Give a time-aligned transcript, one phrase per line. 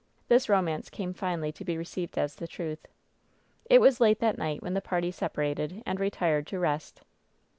[0.29, 2.87] This romance came finally to be received ^ the truth.
[3.69, 7.03] It was late that night when the party separated and retired to rest.